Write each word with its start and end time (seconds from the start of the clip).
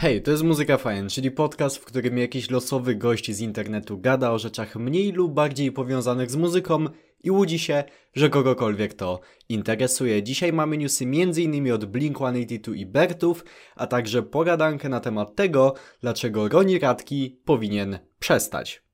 Hej, 0.00 0.22
to 0.22 0.30
jest 0.30 0.42
Muzyka 0.42 0.78
Fajn, 0.78 1.08
czyli 1.08 1.30
podcast, 1.30 1.76
w 1.76 1.84
którym 1.84 2.18
jakiś 2.18 2.50
losowy 2.50 2.94
gość 2.94 3.32
z 3.32 3.40
internetu 3.40 3.98
gada 3.98 4.30
o 4.30 4.38
rzeczach 4.38 4.76
mniej 4.76 5.12
lub 5.12 5.32
bardziej 5.32 5.72
powiązanych 5.72 6.30
z 6.30 6.36
muzyką 6.36 6.84
i 7.24 7.30
łudzi 7.30 7.58
się, 7.58 7.84
że 8.14 8.30
kogokolwiek 8.30 8.94
to 8.94 9.20
interesuje. 9.48 10.22
Dzisiaj 10.22 10.52
mamy 10.52 10.76
newsy 10.76 11.04
m.in. 11.04 11.72
od 11.72 11.84
Blink-182 11.84 12.76
i 12.76 12.86
Bertów, 12.86 13.44
a 13.76 13.86
także 13.86 14.22
pogadankę 14.22 14.88
na 14.88 15.00
temat 15.00 15.36
tego, 15.36 15.74
dlaczego 16.00 16.48
Roni 16.48 16.78
Radki 16.78 17.40
powinien 17.44 17.98
przestać. 18.18 18.89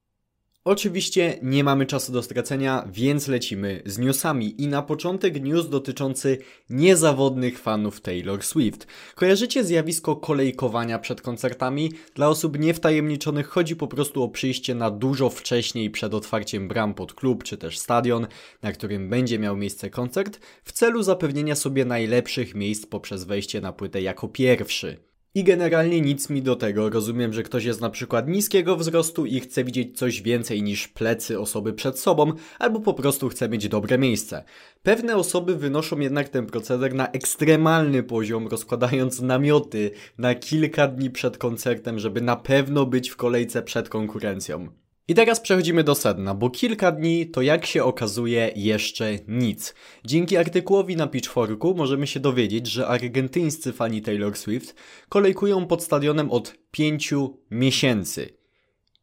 Oczywiście 0.67 1.39
nie 1.43 1.64
mamy 1.64 1.87
czasu 1.87 2.12
do 2.12 2.23
stracenia, 2.23 2.89
więc 2.93 3.29
lecimy 3.29 3.82
z 3.85 3.99
newsami. 3.99 4.62
I 4.62 4.69
na 4.69 4.82
początek 4.82 5.43
news 5.43 5.69
dotyczący 5.69 6.39
niezawodnych 6.71 7.59
fanów 7.59 8.00
Taylor 8.00 8.43
Swift. 8.43 8.87
Kojarzycie 9.14 9.64
zjawisko 9.64 10.17
kolejkowania 10.17 10.99
przed 10.99 11.23
koncertami? 11.23 11.93
Dla 12.14 12.29
osób 12.29 12.59
niewtajemniczonych 12.59 13.49
chodzi 13.49 13.76
po 13.76 13.87
prostu 13.87 14.23
o 14.23 14.29
przyjście 14.29 14.75
na 14.75 14.90
dużo 14.90 15.31
wcześniej 15.31 15.90
przed 15.90 16.14
otwarciem 16.14 16.68
bram 16.68 16.95
pod 16.95 17.14
klub 17.14 17.45
czy 17.45 17.57
też 17.57 17.79
stadion, 17.79 18.26
na 18.62 18.73
którym 18.73 19.11
będzie 19.11 19.39
miał 19.39 19.57
miejsce 19.57 19.90
koncert, 19.90 20.40
w 20.64 20.73
celu 20.73 21.03
zapewnienia 21.03 21.54
sobie 21.54 21.85
najlepszych 21.85 22.54
miejsc 22.54 22.87
poprzez 22.87 23.25
wejście 23.25 23.61
na 23.61 23.73
płytę 23.73 24.03
jako 24.03 24.29
pierwszy. 24.29 24.96
I 25.36 25.45
generalnie 25.45 26.00
nic 26.00 26.31
mi 26.31 26.43
do 26.43 26.57
tego. 26.57 26.90
Rozumiem, 26.90 27.32
że 27.32 27.43
ktoś 27.43 27.64
jest 27.64 27.81
na 27.81 27.90
przykład 27.90 28.29
niskiego 28.29 28.76
wzrostu 28.76 29.26
i 29.26 29.40
chce 29.40 29.64
widzieć 29.64 29.99
coś 29.99 30.22
więcej 30.22 30.62
niż 30.62 30.89
plecy 30.89 31.40
osoby 31.40 31.72
przed 31.72 31.99
sobą, 31.99 32.33
albo 32.59 32.81
po 32.81 32.95
prostu 32.95 33.28
chce 33.28 33.48
mieć 33.48 33.69
dobre 33.69 33.98
miejsce. 33.98 34.45
Pewne 34.83 35.17
osoby 35.17 35.56
wynoszą 35.56 35.98
jednak 35.98 36.28
ten 36.28 36.47
proceder 36.47 36.95
na 36.95 37.09
ekstremalny 37.09 38.03
poziom, 38.03 38.48
rozkładając 38.48 39.20
namioty 39.20 39.91
na 40.19 40.34
kilka 40.34 40.89
dni 40.89 41.11
przed 41.11 41.39
koncertem, 41.39 41.98
żeby 41.98 42.20
na 42.20 42.37
pewno 42.37 42.87
być 42.87 43.11
w 43.11 43.17
kolejce 43.17 43.62
przed 43.62 43.89
konkurencją. 43.89 44.69
I 45.09 45.15
teraz 45.15 45.41
przechodzimy 45.41 45.85
do 45.85 45.95
sedna, 45.95 46.35
bo 46.35 46.51
kilka 46.51 46.93
dni 46.93 47.27
to 47.27 47.43
jak 47.43 47.67
się 47.67 47.85
okazuje 47.85 48.53
jeszcze 48.57 49.19
nic. 49.29 49.75
Dzięki 50.05 50.37
artykułowi 50.37 50.97
na 50.97 51.07
Pitchforku 51.07 51.75
możemy 51.75 52.07
się 52.07 52.21
dowiedzieć, 52.21 52.67
że 52.67 52.87
argentyńscy 52.87 53.73
fani 53.73 54.03
Taylor 54.03 54.37
Swift 54.37 54.75
kolejkują 55.09 55.67
pod 55.67 55.83
stadionem 55.83 56.31
od 56.31 56.55
pięciu 56.71 57.39
miesięcy. 57.51 58.37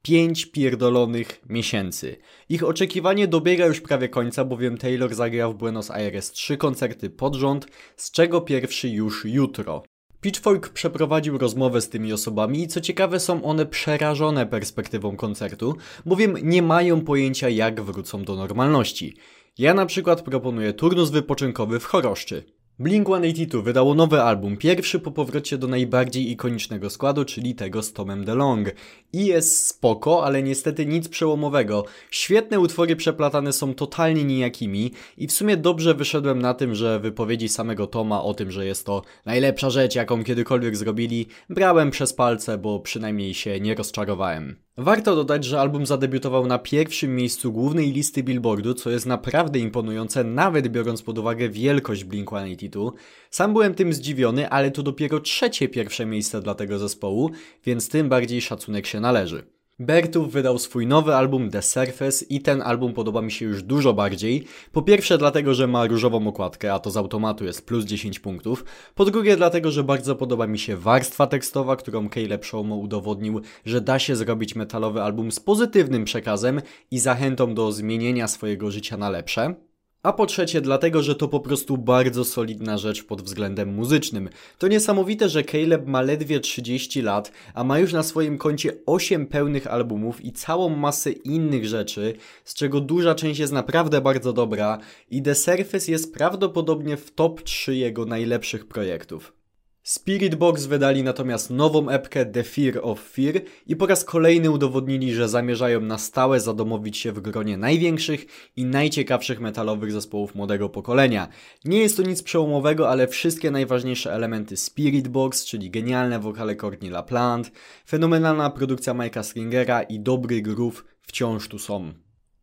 Pięć 0.01 0.45
pierdolonych 0.45 1.41
miesięcy. 1.49 2.17
Ich 2.49 2.63
oczekiwanie 2.63 3.27
dobiega 3.27 3.65
już 3.65 3.81
prawie 3.81 4.09
końca, 4.09 4.45
bowiem 4.45 4.77
Taylor 4.77 5.15
zagra 5.15 5.49
w 5.49 5.55
Buenos 5.55 5.91
Aires 5.91 6.31
trzy 6.31 6.57
koncerty 6.57 7.09
pod 7.09 7.35
rząd, 7.35 7.67
z 7.97 8.11
czego 8.11 8.41
pierwszy 8.41 8.89
już 8.89 9.25
jutro. 9.25 9.83
Pitchfork 10.23 10.69
przeprowadził 10.69 11.37
rozmowę 11.37 11.81
z 11.81 11.89
tymi 11.89 12.13
osobami 12.13 12.63
i 12.63 12.67
co 12.67 12.81
ciekawe 12.81 13.19
są 13.19 13.43
one 13.43 13.65
przerażone 13.65 14.45
perspektywą 14.45 15.15
koncertu, 15.15 15.75
bowiem 16.05 16.37
nie 16.43 16.61
mają 16.61 17.01
pojęcia 17.01 17.49
jak 17.49 17.81
wrócą 17.81 18.23
do 18.23 18.35
normalności. 18.35 19.17
Ja 19.57 19.73
na 19.73 19.85
przykład 19.85 20.21
proponuję 20.21 20.73
turnus 20.73 21.09
wypoczynkowy 21.09 21.79
w 21.79 21.85
Choroszczy. 21.85 22.43
Blink-182 22.79 23.63
wydało 23.63 23.95
nowy 23.95 24.21
album, 24.21 24.57
pierwszy 24.57 24.99
po 24.99 25.11
powrocie 25.11 25.57
do 25.57 25.67
najbardziej 25.67 26.31
ikonicznego 26.31 26.89
składu, 26.89 27.25
czyli 27.25 27.55
tego 27.55 27.83
z 27.83 27.93
Tomem 27.93 28.25
DeLong. 28.25 28.71
I 29.13 29.25
jest 29.25 29.67
spoko, 29.67 30.25
ale 30.25 30.43
niestety 30.43 30.85
nic 30.85 31.09
przełomowego. 31.09 31.85
Świetne 32.11 32.59
utwory 32.59 32.95
przeplatane 32.95 33.53
są 33.53 33.73
totalnie 33.73 34.23
nijakimi 34.23 34.91
i 35.17 35.27
w 35.27 35.31
sumie 35.31 35.57
dobrze 35.57 35.93
wyszedłem 35.93 36.39
na 36.39 36.53
tym, 36.53 36.75
że 36.75 36.99
wypowiedzi 36.99 37.49
samego 37.49 37.87
Toma 37.87 38.23
o 38.23 38.33
tym, 38.33 38.51
że 38.51 38.65
jest 38.65 38.85
to 38.85 39.01
najlepsza 39.25 39.69
rzecz, 39.69 39.95
jaką 39.95 40.23
kiedykolwiek 40.23 40.77
zrobili, 40.77 41.27
brałem 41.49 41.91
przez 41.91 42.13
palce, 42.13 42.57
bo 42.57 42.79
przynajmniej 42.79 43.33
się 43.33 43.59
nie 43.59 43.75
rozczarowałem. 43.75 44.62
Warto 44.77 45.15
dodać, 45.15 45.45
że 45.45 45.59
album 45.59 45.85
zadebiutował 45.85 46.47
na 46.47 46.59
pierwszym 46.59 47.15
miejscu 47.15 47.51
głównej 47.51 47.91
listy 47.91 48.23
Billboardu, 48.23 48.73
co 48.73 48.89
jest 48.89 49.05
naprawdę 49.05 49.59
imponujące, 49.59 50.23
nawet 50.23 50.67
biorąc 50.67 51.01
pod 51.01 51.17
uwagę 51.17 51.49
wielkość 51.49 52.05
Blink-182. 52.05 52.91
Sam 53.29 53.53
byłem 53.53 53.75
tym 53.75 53.93
zdziwiony, 53.93 54.49
ale 54.49 54.71
to 54.71 54.83
dopiero 54.83 55.19
trzecie 55.19 55.69
pierwsze 55.69 56.05
miejsce 56.05 56.41
dla 56.41 56.55
tego 56.55 56.79
zespołu, 56.79 57.31
więc 57.65 57.89
tym 57.89 58.09
bardziej 58.09 58.41
szacunek 58.41 58.87
się 58.87 58.99
należy. 58.99 59.43
Bertów 59.85 60.31
wydał 60.31 60.59
swój 60.59 60.87
nowy 60.87 61.15
album 61.15 61.49
The 61.49 61.61
Surface 61.61 62.25
i 62.25 62.41
ten 62.41 62.61
album 62.61 62.93
podoba 62.93 63.21
mi 63.21 63.31
się 63.31 63.45
już 63.45 63.63
dużo 63.63 63.93
bardziej. 63.93 64.45
Po 64.71 64.81
pierwsze 64.81 65.17
dlatego, 65.17 65.53
że 65.53 65.67
ma 65.67 65.85
różową 65.85 66.27
okładkę, 66.27 66.73
a 66.73 66.79
to 66.79 66.91
z 66.91 66.97
automatu 66.97 67.45
jest 67.45 67.65
plus 67.65 67.85
10 67.85 68.19
punktów. 68.19 68.65
Po 68.95 69.05
drugie 69.05 69.37
dlatego, 69.37 69.71
że 69.71 69.83
bardzo 69.83 70.15
podoba 70.15 70.47
mi 70.47 70.59
się 70.59 70.77
warstwa 70.77 71.27
tekstowa, 71.27 71.75
którą 71.75 72.09
Caleb 72.09 72.45
Showmo 72.45 72.75
udowodnił, 72.75 73.41
że 73.65 73.81
da 73.81 73.99
się 73.99 74.15
zrobić 74.15 74.55
metalowy 74.55 75.01
album 75.01 75.31
z 75.31 75.39
pozytywnym 75.39 76.05
przekazem 76.05 76.61
i 76.91 76.99
zachętą 76.99 77.53
do 77.53 77.71
zmienienia 77.71 78.27
swojego 78.27 78.71
życia 78.71 78.97
na 78.97 79.09
lepsze. 79.09 79.55
A 80.03 80.13
po 80.13 80.25
trzecie 80.25 80.61
dlatego, 80.61 81.03
że 81.03 81.15
to 81.15 81.27
po 81.27 81.39
prostu 81.39 81.77
bardzo 81.77 82.25
solidna 82.25 82.77
rzecz 82.77 83.03
pod 83.03 83.21
względem 83.21 83.73
muzycznym. 83.73 84.29
To 84.57 84.67
niesamowite, 84.67 85.29
że 85.29 85.43
Caleb 85.43 85.87
ma 85.87 86.01
ledwie 86.01 86.39
30 86.39 87.01
lat, 87.01 87.31
a 87.53 87.63
ma 87.63 87.79
już 87.79 87.93
na 87.93 88.03
swoim 88.03 88.37
koncie 88.37 88.73
8 88.85 89.27
pełnych 89.27 89.67
albumów 89.67 90.25
i 90.25 90.31
całą 90.31 90.69
masę 90.69 91.11
innych 91.11 91.65
rzeczy, 91.65 92.13
z 92.43 92.53
czego 92.53 92.81
duża 92.81 93.15
część 93.15 93.39
jest 93.39 93.53
naprawdę 93.53 94.01
bardzo 94.01 94.33
dobra 94.33 94.77
i 95.09 95.21
The 95.21 95.35
Surface 95.35 95.91
jest 95.91 96.13
prawdopodobnie 96.13 96.97
w 96.97 97.11
top 97.11 97.41
3 97.41 97.75
jego 97.75 98.05
najlepszych 98.05 98.67
projektów. 98.67 99.42
Spirit 99.83 100.35
Box 100.35 100.65
wydali 100.65 101.03
natomiast 101.03 101.49
nową 101.49 101.89
epkę 101.89 102.25
The 102.25 102.43
Fear 102.43 102.79
of 102.81 103.01
Fear 103.01 103.41
i 103.67 103.75
po 103.75 103.85
raz 103.85 104.05
kolejny 104.05 104.51
udowodnili, 104.51 105.13
że 105.13 105.29
zamierzają 105.29 105.81
na 105.81 105.97
stałe 105.97 106.39
zadomowić 106.39 106.97
się 106.97 107.11
w 107.11 107.19
gronie 107.19 107.57
największych 107.57 108.25
i 108.55 108.65
najciekawszych 108.65 109.39
metalowych 109.39 109.91
zespołów 109.91 110.35
młodego 110.35 110.69
pokolenia. 110.69 111.27
Nie 111.65 111.79
jest 111.79 111.97
to 111.97 112.03
nic 112.03 112.23
przełomowego, 112.23 112.89
ale 112.89 113.07
wszystkie 113.07 113.51
najważniejsze 113.51 114.13
elementy 114.13 114.57
Spirit 114.57 115.07
Box, 115.07 115.45
czyli 115.45 115.69
genialne 115.69 116.19
wokale 116.19 116.55
Courtney 116.55 116.89
LaPlante, 116.89 117.49
fenomenalna 117.87 118.49
produkcja 118.49 118.93
Mike'a 118.93 119.23
Stringera 119.23 119.81
i 119.81 119.99
dobry 119.99 120.41
groove 120.41 120.83
wciąż 121.01 121.47
tu 121.47 121.59
są. 121.59 121.93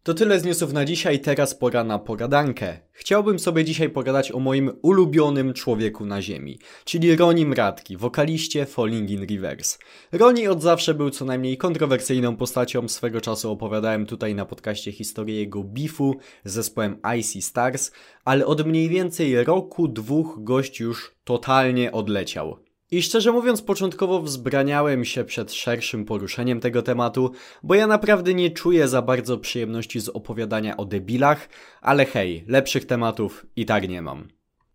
To 0.02 0.14
tyle 0.14 0.40
z 0.40 0.44
newsów 0.44 0.72
na 0.72 0.84
dzisiaj, 0.84 1.20
teraz 1.20 1.54
pora 1.54 1.84
na 1.84 1.98
pogadankę. 1.98 2.78
Chciałbym 2.92 3.38
sobie 3.38 3.64
dzisiaj 3.64 3.90
pogadać 3.90 4.32
o 4.32 4.38
moim 4.38 4.70
ulubionym 4.82 5.54
człowieku 5.54 6.06
na 6.06 6.22
ziemi, 6.22 6.58
czyli 6.84 7.16
Roni 7.16 7.46
Mradki, 7.46 7.96
wokaliście 7.96 8.66
Falling 8.66 9.10
in 9.10 9.26
Reverse. 9.30 9.78
Roni 10.12 10.48
od 10.48 10.62
zawsze 10.62 10.94
był 10.94 11.10
co 11.10 11.24
najmniej 11.24 11.56
kontrowersyjną 11.56 12.36
postacią, 12.36 12.88
swego 12.88 13.20
czasu 13.20 13.50
opowiadałem 13.50 14.06
tutaj 14.06 14.34
na 14.34 14.44
podcaście 14.44 14.92
historię 14.92 15.36
jego 15.36 15.64
bifu 15.64 16.14
z 16.44 16.52
zespołem 16.52 17.00
Icy 17.18 17.42
Stars, 17.42 17.90
ale 18.24 18.46
od 18.46 18.66
mniej 18.66 18.88
więcej 18.88 19.44
roku, 19.44 19.88
dwóch 19.88 20.38
gość 20.38 20.80
już 20.80 21.14
totalnie 21.24 21.92
odleciał. 21.92 22.69
I 22.92 23.02
szczerze 23.02 23.32
mówiąc, 23.32 23.62
początkowo 23.62 24.22
wzbraniałem 24.22 25.04
się 25.04 25.24
przed 25.24 25.52
szerszym 25.52 26.04
poruszeniem 26.04 26.60
tego 26.60 26.82
tematu, 26.82 27.30
bo 27.62 27.74
ja 27.74 27.86
naprawdę 27.86 28.34
nie 28.34 28.50
czuję 28.50 28.88
za 28.88 29.02
bardzo 29.02 29.38
przyjemności 29.38 30.00
z 30.00 30.08
opowiadania 30.08 30.76
o 30.76 30.84
debilach, 30.84 31.48
ale 31.80 32.06
hej, 32.06 32.44
lepszych 32.48 32.84
tematów 32.84 33.46
i 33.56 33.66
tak 33.66 33.88
nie 33.88 34.02
mam. 34.02 34.28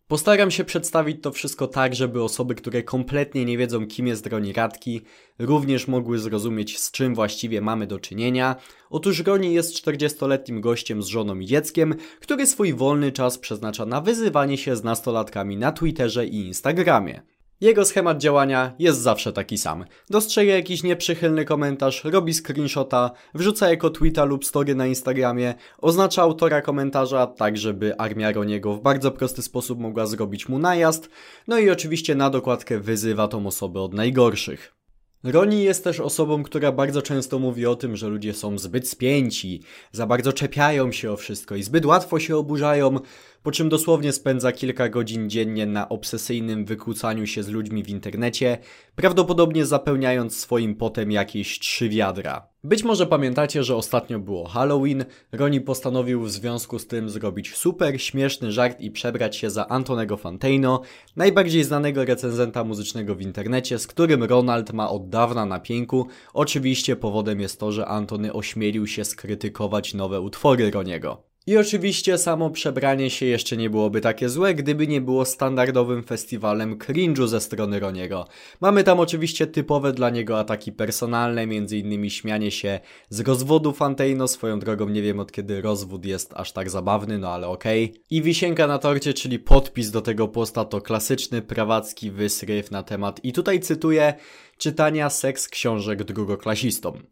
Postaram 0.08 0.52
się 0.52 0.64
przedstawić 0.64 1.18
to 1.22 1.31
wszystko 1.31 1.68
tak, 1.68 1.96
żeby 1.96 2.24
osoby, 2.24 2.56
które 2.56 2.84
kompletnie 2.84 3.46
nie 3.46 3.58
wiedzą, 3.58 3.88
kim 3.88 4.08
jest 4.08 4.28
Roni 4.28 4.53
Radki, 4.53 5.02
również 5.40 5.88
mogły 5.88 6.20
zrozumieć, 6.20 6.80
z 6.80 6.92
czym 6.92 7.16
właściwie 7.16 7.62
mamy 7.62 7.88
do 7.88 8.00
czynienia. 8.00 8.56
Otóż 8.90 9.24
Roni 9.24 9.53
jest 9.53 9.86
40-letnim 9.86 10.59
gościem 10.59 11.03
z 11.03 11.08
żoną 11.08 11.40
i 11.40 11.46
dzieckiem, 11.46 11.96
który 12.20 12.47
swój 12.47 12.74
wolny 12.74 13.12
czas 13.12 13.38
przeznacza 13.38 13.86
na 13.86 14.02
wyzywanie 14.02 14.58
się 14.58 14.76
z 14.76 14.84
nastolatkami 14.84 15.58
na 15.58 15.72
Twitterze 15.72 16.26
i 16.28 16.47
Instagramie. 16.47 17.34
Jego 17.62 17.86
schemat 17.86 18.18
działania 18.18 18.74
jest 18.80 19.02
zawsze 19.02 19.34
taki 19.34 19.58
sam. 19.58 19.85
Dostrzega 20.09 20.53
jakiś 20.53 20.84
nieprzychylny 20.84 21.46
komentarz, 21.46 22.03
robi 22.03 22.34
screenshota, 22.34 23.12
wrzuca 23.34 23.70
jako 23.70 23.90
tweeta 23.90 24.24
lub 24.26 24.46
story 24.46 24.76
na 24.76 24.88
Instagramie, 24.88 25.53
oznacza 25.78 26.22
autora 26.22 26.62
komentarza 26.62 27.28
tak, 27.28 27.58
żeby 27.58 27.97
armia 27.97 28.32
Roniego 28.32 28.74
w 28.74 28.82
bardzo 28.82 29.12
prosty 29.12 29.41
sposób 29.41 29.79
mogła 29.79 30.06
zrobić 30.06 30.50
mu 30.50 30.59
najazd, 30.59 31.09
no 31.47 31.59
i 31.59 31.70
oczywiście 31.70 32.16
na 32.16 32.29
dokładkę 32.29 32.79
wyzywa 32.79 33.28
tą 33.28 33.47
osobę 33.47 33.82
od 33.82 33.94
najgorszych. 33.94 34.76
Roni 35.24 35.64
jest 35.64 35.84
też 35.84 36.00
osobą, 36.00 36.44
która 36.44 36.72
bardzo 36.72 37.02
często 37.02 37.40
mówi 37.40 37.66
o 37.66 37.76
tym, 37.76 37.96
że 37.96 38.08
ludzie 38.08 38.34
są 38.34 38.58
zbyt 38.58 38.90
spięci, 38.90 39.62
za 39.91 40.08
bardzo 40.08 40.34
czepiają 40.34 40.91
się 40.91 41.12
o 41.12 41.18
wszystko 41.18 41.56
i 41.56 41.64
zbyt 41.64 41.85
łatwo 41.85 42.20
się 42.20 42.38
oburzają, 42.38 43.00
po 43.46 43.52
czym 43.52 43.70
dosłownie 43.70 44.12
spędza 44.12 44.52
kilka 44.52 44.90
godzin 44.90 45.30
dziennie 45.30 45.66
na 45.66 45.90
obsesyjnym 45.90 46.66
wykłócaniu 46.66 47.28
się 47.28 47.44
z 47.44 47.47
ludźmi 47.50 47.84
w 47.84 47.90
internecie, 47.90 48.58
prawdopodobnie 48.96 49.66
zapełniając 49.66 50.38
swoim 50.38 50.76
potem 50.76 51.12
jakieś 51.12 51.59
trzy 51.59 51.90
wiadra. 51.90 52.47
Być 52.64 52.84
może 52.84 53.08
pamiętacie, 53.08 53.64
że 53.64 53.76
ostatnio 53.76 54.20
było 54.20 54.47
Halloween, 54.47 55.06
Roni 55.32 55.62
postanowił 55.62 56.22
w 56.22 56.32
związku 56.32 56.80
z 56.80 56.88
tym 56.88 57.09
zrobić 57.09 57.56
super 57.56 58.02
śmieszny 58.02 58.52
żart 58.52 58.80
i 58.80 58.92
przebrać 58.92 59.36
się 59.36 59.50
za 59.50 59.68
Antonego 59.68 60.18
Fanteino, 60.18 60.82
najbardziej 61.16 61.64
znanego 61.64 62.06
recenzenta 62.06 62.64
muzycznego 62.64 63.16
w 63.16 63.22
internecie, 63.22 63.80
z 63.80 63.88
którym 63.88 64.24
Ronald 64.24 64.74
ma 64.74 64.90
od 64.90 65.09
dawna 65.09 65.46
na 65.46 65.59
pięku. 65.59 66.08
Oczywiście 66.34 66.96
powodem 66.96 67.40
jest 67.40 67.59
to, 67.59 67.72
że 67.72 67.86
Antony 67.88 68.34
ośmielił 68.34 68.88
się 68.88 69.06
skrytykować 69.06 69.94
nowe 69.94 70.22
utwory 70.22 70.72
Roniego. 70.72 71.34
I 71.47 71.58
oczywiście 71.58 72.18
samo 72.18 72.50
przebranie 72.50 73.09
się 73.09 73.26
jeszcze 73.26 73.58
nie 73.58 73.70
byłoby 73.70 74.02
takie 74.02 74.30
złe, 74.30 74.53
gdyby 74.53 74.88
nie 74.88 75.02
było 75.02 75.26
standardowym 75.26 76.03
festiwalem 76.03 76.78
cringe'u 76.78 77.28
ze 77.28 77.42
strony 77.42 77.80
Roniego. 77.80 78.28
Mamy 78.62 78.84
tam 78.84 79.00
oczywiście 79.00 79.47
typowe 79.47 79.94
dla 79.94 80.09
niego 80.09 80.40
ataki 80.40 80.72
personalne, 80.72 81.42
m.in. 81.42 82.09
śmianie 82.09 82.52
się 82.52 82.80
z 83.09 83.20
rozwodu 83.20 83.74
Fanteino, 83.74 84.28
swoją 84.28 84.59
drogą 84.59 84.90
nie 84.90 85.02
wiem 85.02 85.20
od 85.20 85.32
kiedy 85.32 85.62
rozwód 85.62 86.06
jest 86.06 86.34
aż 86.34 86.52
tak 86.52 86.70
zabawny, 86.70 87.20
no 87.20 87.30
ale 87.30 87.48
okej. 87.48 87.86
Okay. 87.86 88.02
I 88.09 88.22
wisienka 88.22 88.68
na 88.68 88.80
torcie, 88.80 89.14
czyli 89.14 89.40
podpis 89.40 89.91
do 89.91 90.02
tego 90.02 90.28
posta 90.28 90.66
to 90.66 90.82
klasyczny 90.82 91.41
prawacki 91.41 92.12
wysryw 92.12 92.72
na 92.72 92.84
temat, 92.84 93.20
i 93.24 93.34
tutaj 93.34 93.59
cytuję, 93.59 94.14
czytania 94.58 95.09
seks 95.09 95.48
książek 95.48 96.03
drugoklasistom. 96.03 97.03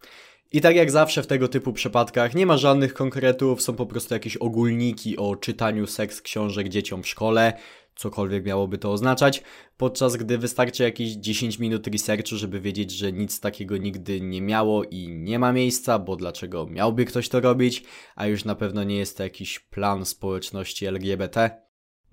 I 0.53 0.61
tak 0.61 0.75
jak 0.75 0.91
zawsze 0.91 1.23
w 1.23 1.27
tego 1.27 1.47
typu 1.47 1.73
przypadkach 1.73 2.35
nie 2.35 2.45
ma 2.45 2.57
żadnych 2.57 2.93
konkretów, 2.93 3.61
są 3.61 3.73
po 3.73 3.85
prostu 3.85 4.13
jakieś 4.13 4.37
ogólniki 4.37 5.17
o 5.17 5.35
czytaniu 5.35 5.87
seks 5.87 6.21
książek 6.21 6.69
dzieciom 6.69 7.03
w 7.03 7.07
szkole, 7.07 7.53
cokolwiek 7.95 8.45
miałoby 8.45 8.77
to 8.77 8.91
oznaczać, 8.91 9.43
podczas 9.77 10.15
gdy 10.15 10.37
wystarczy 10.37 10.83
jakieś 10.83 11.11
10 11.11 11.59
minut 11.59 11.87
researchu, 11.87 12.35
żeby 12.35 12.59
wiedzieć, 12.59 12.91
że 12.91 13.11
nic 13.11 13.39
takiego 13.39 13.77
nigdy 13.77 14.21
nie 14.21 14.41
miało 14.41 14.83
i 14.83 15.09
nie 15.09 15.39
ma 15.39 15.53
miejsca, 15.53 15.99
bo 15.99 16.15
dlaczego 16.15 16.67
miałby 16.67 17.05
ktoś 17.05 17.29
to 17.29 17.39
robić, 17.39 17.83
a 18.15 18.27
już 18.27 18.45
na 18.45 18.55
pewno 18.55 18.83
nie 18.83 18.97
jest 18.97 19.17
to 19.17 19.23
jakiś 19.23 19.59
plan 19.59 20.05
społeczności 20.05 20.85
LGBT. 20.85 21.62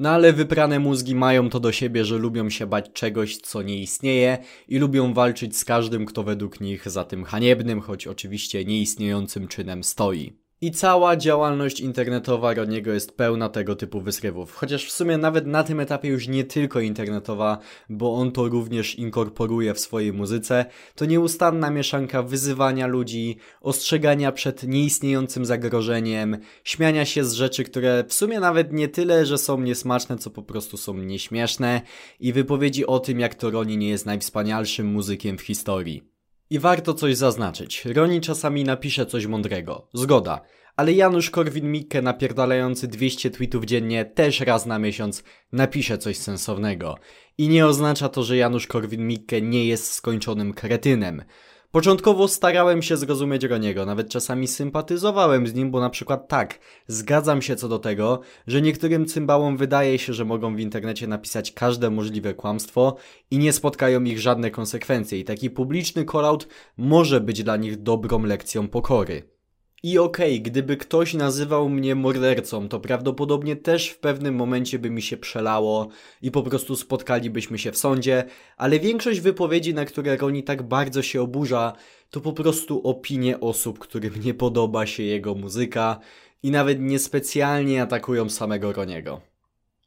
No 0.00 0.10
ale 0.10 0.32
wyprane 0.32 0.78
mózgi 0.78 1.14
mają 1.14 1.50
to 1.50 1.60
do 1.60 1.72
siebie, 1.72 2.04
że 2.04 2.18
lubią 2.18 2.50
się 2.50 2.66
bać 2.66 2.92
czegoś, 2.92 3.36
co 3.36 3.62
nie 3.62 3.82
istnieje 3.82 4.38
i 4.68 4.78
lubią 4.78 5.14
walczyć 5.14 5.56
z 5.56 5.64
każdym, 5.64 6.06
kto 6.06 6.22
według 6.22 6.60
nich 6.60 6.90
za 6.90 7.04
tym 7.04 7.24
haniebnym, 7.24 7.80
choć 7.80 8.06
oczywiście 8.06 8.64
nieistniejącym 8.64 9.48
czynem 9.48 9.84
stoi. 9.84 10.32
I 10.62 10.70
cała 10.70 11.16
działalność 11.16 11.80
internetowa 11.80 12.54
Roniego 12.54 12.92
jest 12.92 13.16
pełna 13.16 13.48
tego 13.48 13.76
typu 13.76 14.00
wysrywów. 14.00 14.54
Chociaż 14.54 14.86
w 14.86 14.92
sumie 14.92 15.18
nawet 15.18 15.46
na 15.46 15.64
tym 15.64 15.80
etapie 15.80 16.08
już 16.08 16.28
nie 16.28 16.44
tylko 16.44 16.80
internetowa, 16.80 17.58
bo 17.88 18.14
on 18.14 18.32
to 18.32 18.48
również 18.48 18.94
inkorporuje 18.94 19.74
w 19.74 19.80
swojej 19.80 20.12
muzyce, 20.12 20.64
to 20.94 21.04
nieustanna 21.04 21.70
mieszanka 21.70 22.22
wyzywania 22.22 22.86
ludzi, 22.86 23.36
ostrzegania 23.60 24.32
przed 24.32 24.62
nieistniejącym 24.62 25.44
zagrożeniem, 25.44 26.38
śmiania 26.64 27.04
się 27.04 27.24
z 27.24 27.32
rzeczy, 27.32 27.64
które 27.64 28.04
w 28.08 28.12
sumie 28.12 28.40
nawet 28.40 28.72
nie 28.72 28.88
tyle, 28.88 29.26
że 29.26 29.38
są 29.38 29.60
niesmaczne, 29.60 30.18
co 30.18 30.30
po 30.30 30.42
prostu 30.42 30.76
są 30.76 30.94
nieśmieszne 30.94 31.82
i 32.20 32.32
wypowiedzi 32.32 32.86
o 32.86 32.98
tym, 32.98 33.20
jak 33.20 33.34
to 33.34 33.50
Roni 33.50 33.76
nie 33.76 33.88
jest 33.88 34.06
najwspanialszym 34.06 34.86
muzykiem 34.86 35.38
w 35.38 35.42
historii. 35.42 36.19
I 36.52 36.58
warto 36.58 36.94
coś 36.94 37.16
zaznaczyć. 37.16 37.84
Roni 37.84 38.20
czasami 38.20 38.64
napisze 38.64 39.06
coś 39.06 39.26
mądrego. 39.26 39.88
Zgoda. 39.92 40.40
Ale 40.76 40.92
Janusz 40.92 41.30
Korwin-Mikke 41.30 42.02
napierdalający 42.02 42.88
200 42.88 43.30
tweetów 43.30 43.64
dziennie 43.64 44.04
też 44.04 44.40
raz 44.40 44.66
na 44.66 44.78
miesiąc 44.78 45.22
napisze 45.52 45.98
coś 45.98 46.16
sensownego. 46.16 46.98
I 47.38 47.48
nie 47.48 47.66
oznacza 47.66 48.08
to, 48.08 48.22
że 48.22 48.36
Janusz 48.36 48.66
Korwin-Mikke 48.66 49.42
nie 49.42 49.64
jest 49.64 49.92
skończonym 49.92 50.54
kretynem. 50.54 51.22
Początkowo 51.72 52.28
starałem 52.28 52.82
się 52.82 52.96
zrozumieć 52.96 53.44
Roniego, 53.44 53.86
nawet 53.86 54.08
czasami 54.08 54.48
sympatyzowałem 54.48 55.46
z 55.46 55.54
nim, 55.54 55.70
bo 55.70 55.80
na 55.80 55.90
przykład 55.90 56.28
tak, 56.28 56.58
zgadzam 56.86 57.42
się 57.42 57.56
co 57.56 57.68
do 57.68 57.78
tego, 57.78 58.20
że 58.46 58.62
niektórym 58.62 59.06
cymbałom 59.06 59.56
wydaje 59.56 59.98
się, 59.98 60.12
że 60.12 60.24
mogą 60.24 60.56
w 60.56 60.60
internecie 60.60 61.06
napisać 61.06 61.52
każde 61.52 61.90
możliwe 61.90 62.34
kłamstwo 62.34 62.96
i 63.30 63.38
nie 63.38 63.52
spotkają 63.52 64.04
ich 64.04 64.20
żadne 64.20 64.50
konsekwencje 64.50 65.18
i 65.18 65.24
taki 65.24 65.50
publiczny 65.50 66.04
call-out 66.04 66.48
może 66.76 67.20
być 67.20 67.42
dla 67.42 67.56
nich 67.56 67.82
dobrą 67.82 68.24
lekcją 68.24 68.68
pokory. 68.68 69.39
I 69.82 69.98
okej, 69.98 70.32
okay, 70.32 70.40
gdyby 70.40 70.76
ktoś 70.76 71.14
nazywał 71.14 71.68
mnie 71.68 71.94
mordercą, 71.94 72.68
to 72.68 72.80
prawdopodobnie 72.80 73.56
też 73.56 73.88
w 73.88 73.98
pewnym 73.98 74.34
momencie 74.34 74.78
by 74.78 74.90
mi 74.90 75.02
się 75.02 75.16
przelało 75.16 75.88
i 76.22 76.30
po 76.30 76.42
prostu 76.42 76.76
spotkalibyśmy 76.76 77.58
się 77.58 77.72
w 77.72 77.76
sądzie, 77.76 78.24
ale 78.56 78.78
większość 78.78 79.20
wypowiedzi, 79.20 79.74
na 79.74 79.84
które 79.84 80.16
Roni 80.16 80.42
tak 80.42 80.62
bardzo 80.62 81.02
się 81.02 81.22
oburza, 81.22 81.72
to 82.10 82.20
po 82.20 82.32
prostu 82.32 82.88
opinie 82.88 83.40
osób, 83.40 83.78
którym 83.78 84.12
nie 84.24 84.34
podoba 84.34 84.86
się 84.86 85.02
jego 85.02 85.34
muzyka 85.34 86.00
i 86.42 86.50
nawet 86.50 86.80
niespecjalnie 86.80 87.82
atakują 87.82 88.28
samego 88.28 88.72
Roniego. 88.72 89.20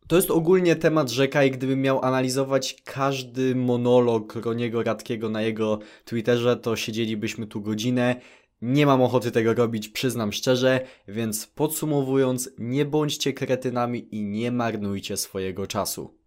To 0.08 0.16
jest 0.16 0.32
ogólnie 0.32 0.76
temat 0.76 1.10
rzeka 1.10 1.44
i 1.44 1.52
gdybym 1.52 1.82
miał 1.82 2.06
analizować 2.06 2.82
każdy 2.84 3.56
monolog 3.56 4.36
Roniego 4.36 4.84
Radkiego 4.84 5.30
na 5.30 5.42
jego 5.42 5.80
Twitterze, 6.06 6.58
to 6.58 6.76
siedzielibyśmy 6.76 7.48
tu 7.48 7.62
godzinę 7.62 8.16
nie 8.64 8.86
mam 8.86 9.02
ochoty 9.02 9.32
tego 9.32 9.54
robić, 9.54 9.90
przyznam 9.90 10.32
szczerze, 10.32 10.82
więc 11.08 11.48
podsumowując, 11.48 12.50
nie 12.58 12.86
bądźcie 12.86 13.34
kretynami 13.34 14.16
i 14.16 14.26
nie 14.26 14.52
marnujcie 14.52 15.18
swojego 15.18 15.68
czasu. 15.68 16.18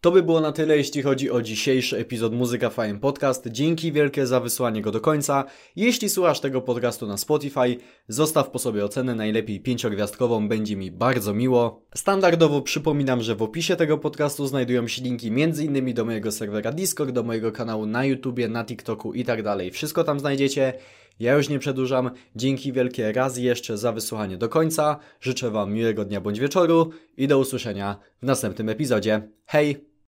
To 0.00 0.10
by 0.10 0.22
było 0.22 0.40
na 0.40 0.52
tyle, 0.52 0.76
jeśli 0.76 1.02
chodzi 1.02 1.30
o 1.30 1.42
dzisiejszy 1.42 1.98
epizod 1.98 2.32
Muzyka 2.32 2.70
Fajn 2.70 2.98
Podcast. 2.98 3.46
Dzięki 3.46 3.92
wielkie 3.92 4.26
za 4.26 4.40
wysłanie 4.40 4.82
go 4.82 4.90
do 4.90 5.00
końca. 5.00 5.44
Jeśli 5.76 6.08
słuchasz 6.08 6.40
tego 6.40 6.60
podcastu 6.60 7.06
na 7.06 7.16
Spotify, 7.16 7.76
zostaw 8.08 8.50
po 8.50 8.58
sobie 8.58 8.84
ocenę, 8.84 9.14
najlepiej 9.14 9.60
pięciogwiazdkową, 9.60 10.48
będzie 10.48 10.76
mi 10.76 10.90
bardzo 10.90 11.34
miło. 11.34 11.82
Standardowo 11.94 12.62
przypominam, 12.62 13.22
że 13.22 13.34
w 13.34 13.42
opisie 13.42 13.76
tego 13.76 13.98
podcastu 13.98 14.46
znajdują 14.46 14.88
się 14.88 15.02
linki 15.02 15.28
m.in. 15.28 15.94
do 15.94 16.04
mojego 16.04 16.32
serwera 16.32 16.72
Discord, 16.72 17.10
do 17.10 17.22
mojego 17.22 17.52
kanału 17.52 17.86
na 17.86 18.04
YouTubie, 18.04 18.48
na 18.48 18.64
TikToku 18.64 19.14
i 19.14 19.24
tak. 19.24 19.40
Wszystko 19.72 20.04
tam 20.04 20.20
znajdziecie. 20.20 20.72
Ja 21.20 21.34
już 21.34 21.48
nie 21.48 21.58
przedłużam. 21.58 22.10
Dzięki 22.36 22.72
wielkie 22.72 23.12
raz 23.12 23.38
jeszcze 23.38 23.78
za 23.78 23.92
wysłuchanie 23.92 24.36
do 24.36 24.48
końca. 24.48 24.98
Życzę 25.20 25.50
Wam 25.50 25.72
miłego 25.72 26.04
dnia 26.04 26.20
bądź 26.20 26.40
wieczoru 26.40 26.90
i 27.16 27.28
do 27.28 27.38
usłyszenia 27.38 27.96
w 28.22 28.26
następnym 28.26 28.68
epizodzie. 28.68 29.28
Hej! 29.46 29.89